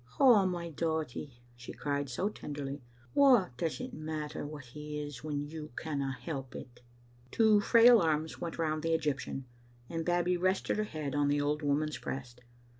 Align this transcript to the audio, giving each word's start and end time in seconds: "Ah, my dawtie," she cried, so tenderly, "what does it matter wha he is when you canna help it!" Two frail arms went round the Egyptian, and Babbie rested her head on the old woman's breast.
"Ah, 0.19 0.47
my 0.47 0.67
dawtie," 0.71 1.31
she 1.55 1.73
cried, 1.73 2.09
so 2.09 2.27
tenderly, 2.27 2.81
"what 3.13 3.55
does 3.55 3.79
it 3.79 3.93
matter 3.93 4.43
wha 4.47 4.57
he 4.57 4.97
is 4.97 5.23
when 5.23 5.45
you 5.45 5.71
canna 5.77 6.11
help 6.19 6.55
it!" 6.55 6.81
Two 7.29 7.59
frail 7.59 7.99
arms 8.01 8.41
went 8.41 8.57
round 8.57 8.81
the 8.81 8.95
Egyptian, 8.95 9.45
and 9.87 10.03
Babbie 10.03 10.37
rested 10.37 10.77
her 10.77 10.85
head 10.85 11.13
on 11.13 11.27
the 11.27 11.39
old 11.39 11.61
woman's 11.61 11.99
breast. 11.99 12.41